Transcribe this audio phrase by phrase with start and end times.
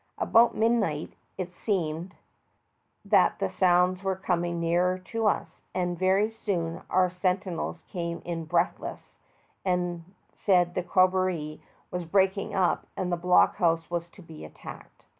[0.17, 2.15] About midnight it seemed
[3.05, 8.45] that the sounds were coming nearer to us, and very soon our sentinels came in
[8.45, 9.19] breathless,
[9.63, 11.61] and said the corroboree
[11.91, 15.05] was breaking up, and the block house was to be attacked.